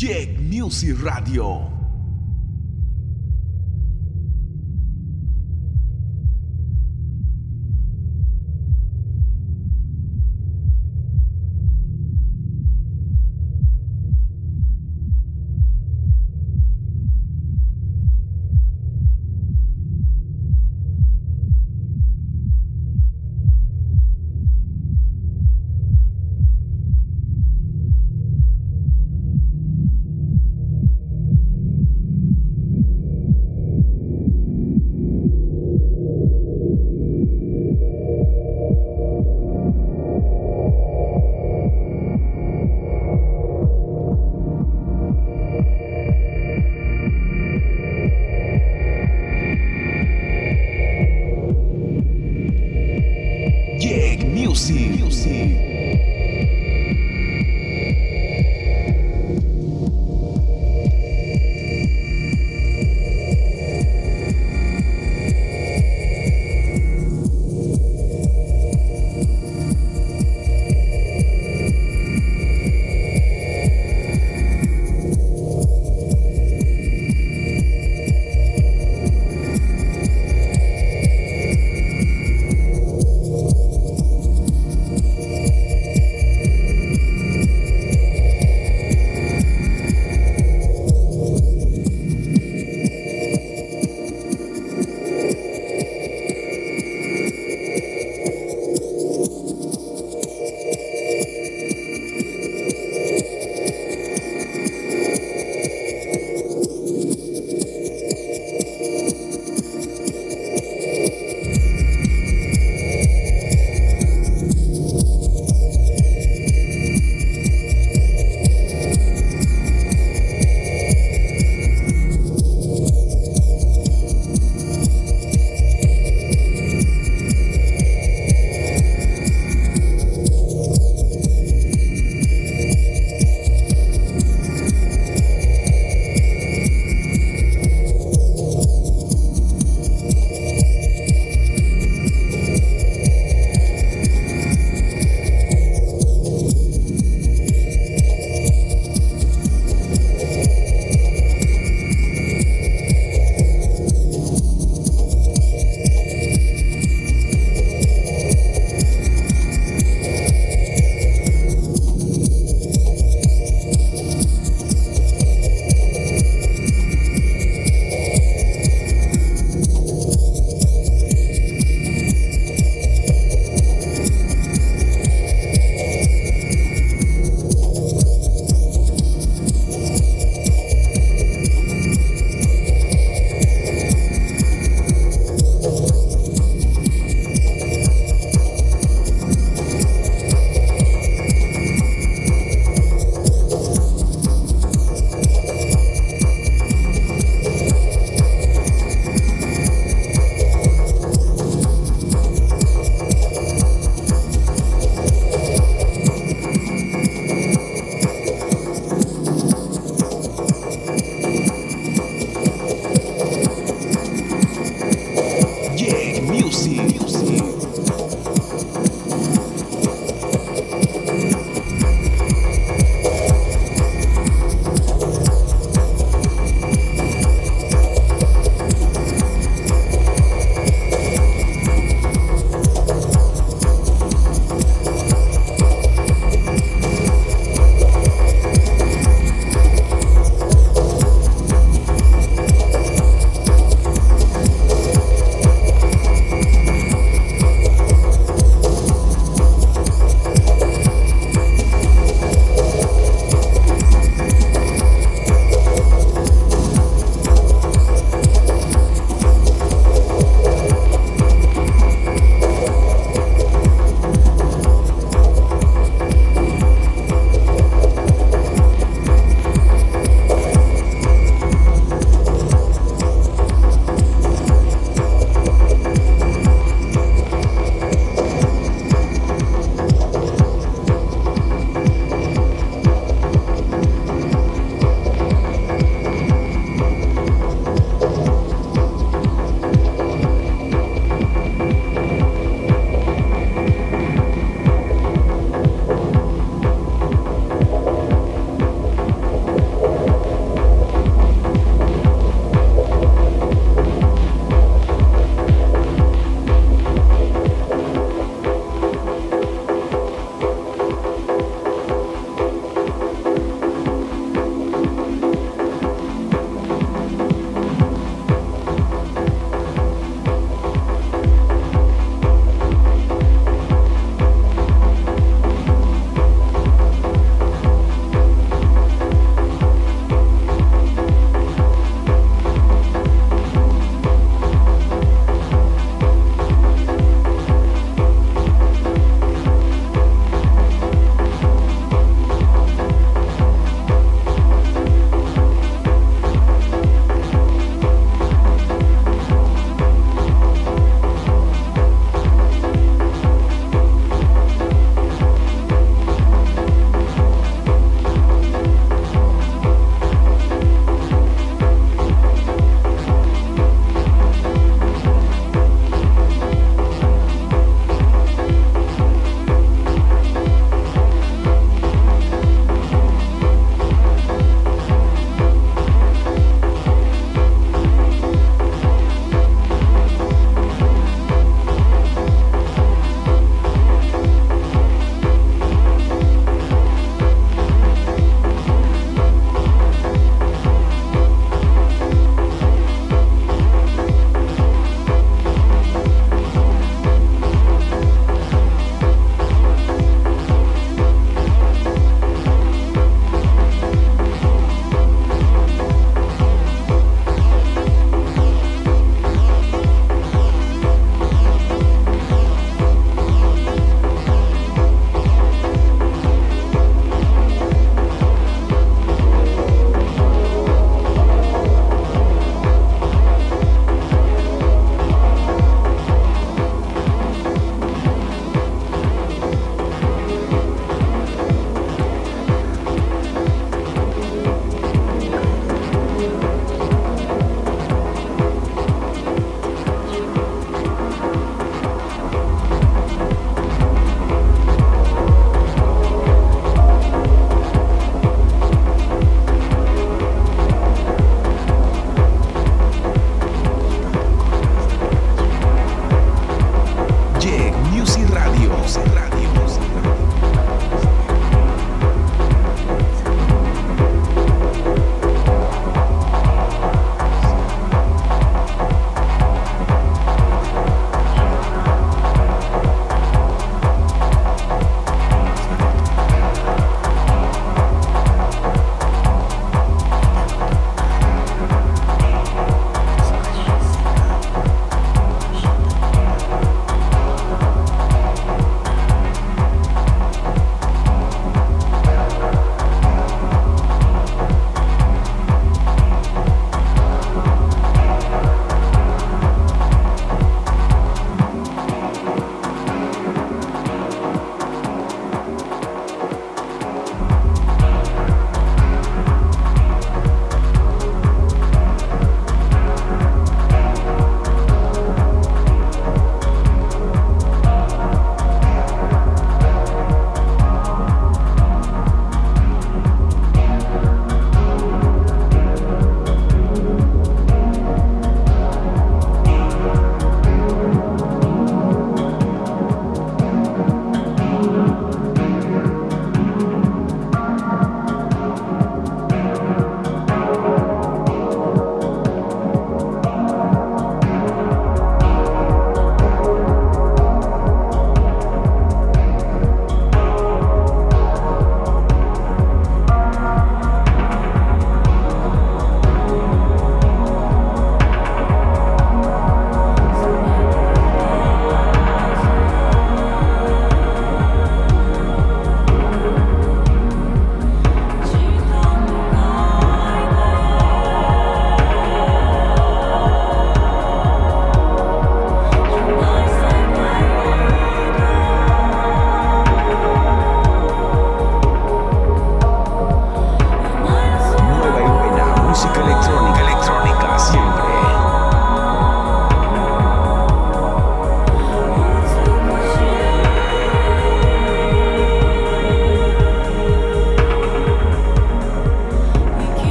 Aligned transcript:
Jack 0.00 0.38
Music 0.38 0.96
Radio. 1.02 1.79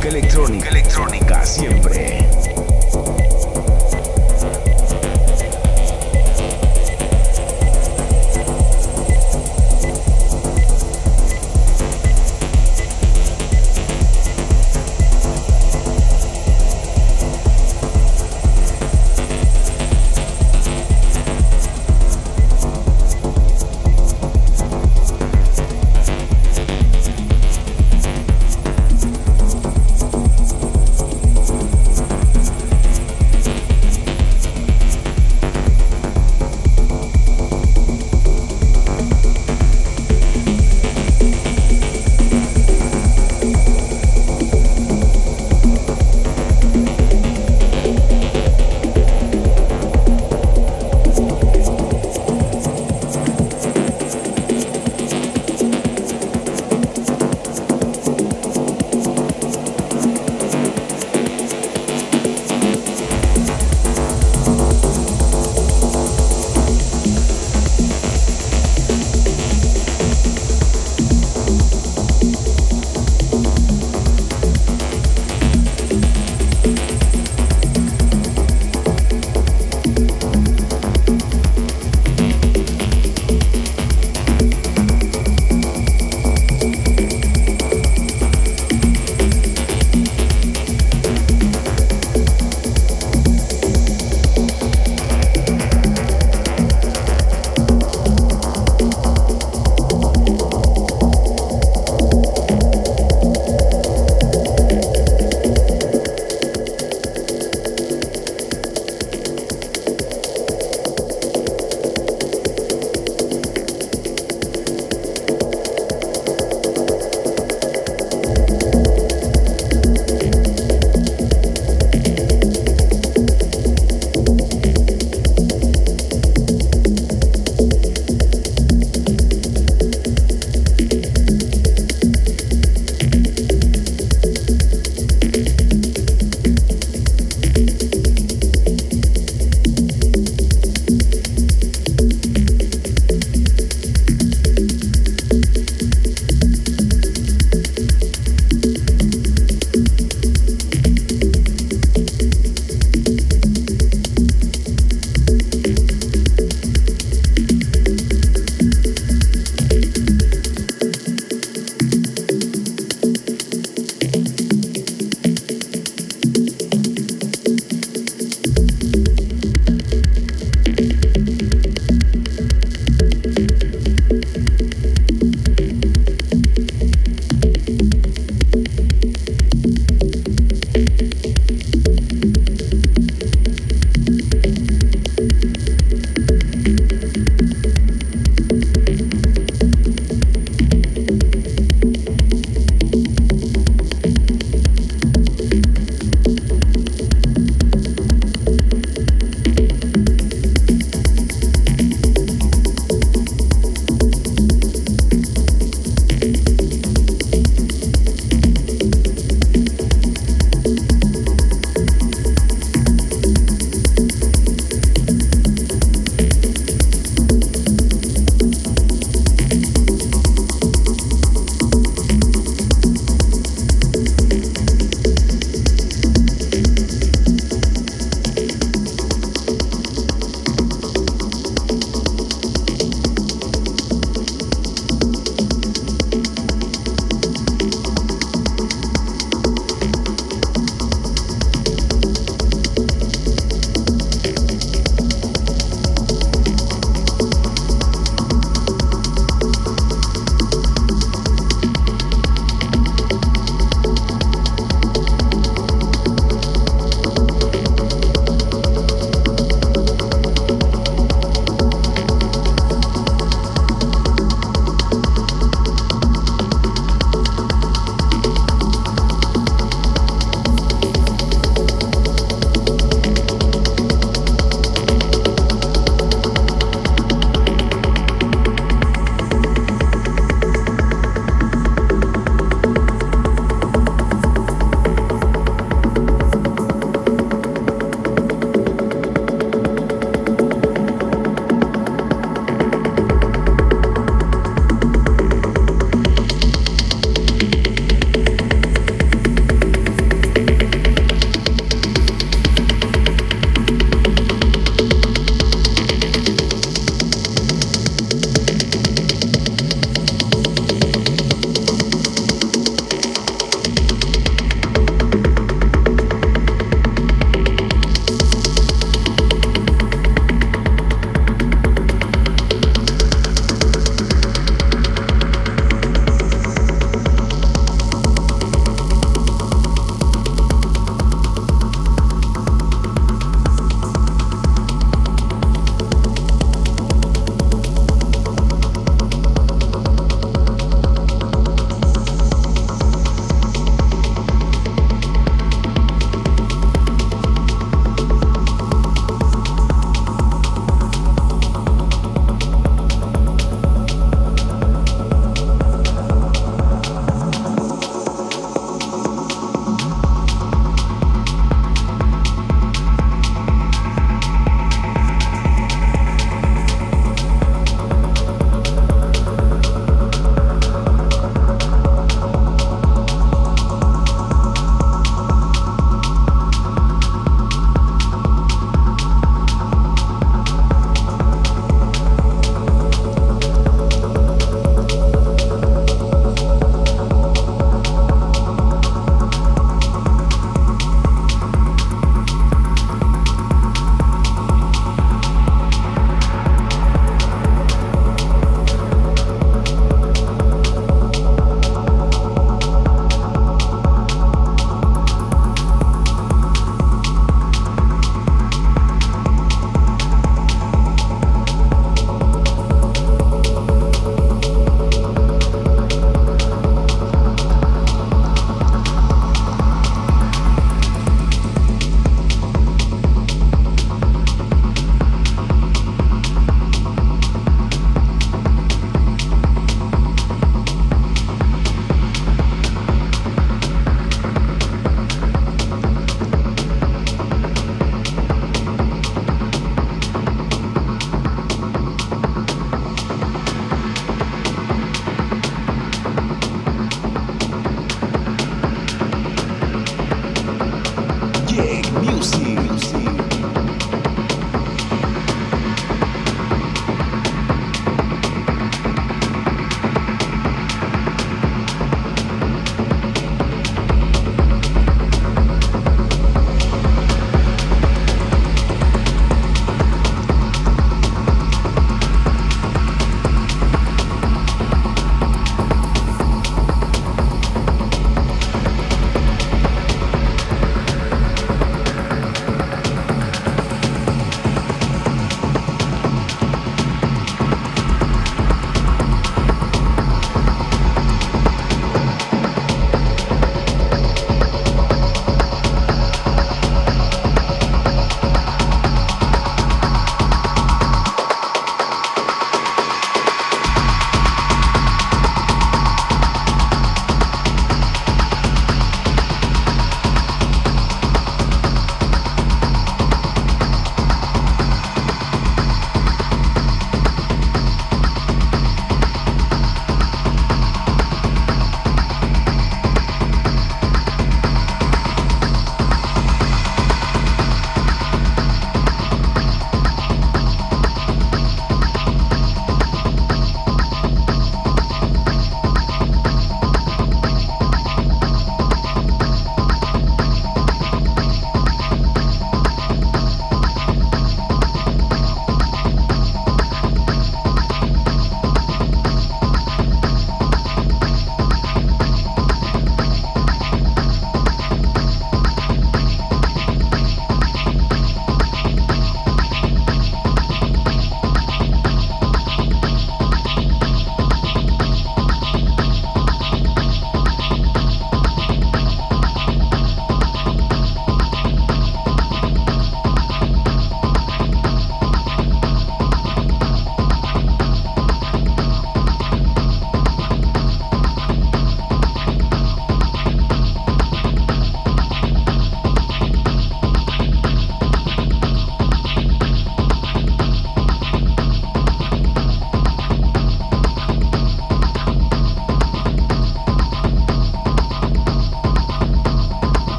Electrónica, 0.00 0.68
electrónica 0.70 1.44
siempre. 1.44 2.41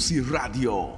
Jack 0.00 0.12
Music 0.12 0.30
Radio. 0.30 0.89